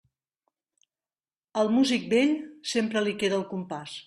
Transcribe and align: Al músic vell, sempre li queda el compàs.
Al 1.65 1.69
músic 1.75 2.09
vell, 2.15 2.35
sempre 2.75 3.05
li 3.09 3.15
queda 3.23 3.43
el 3.43 3.49
compàs. 3.57 3.97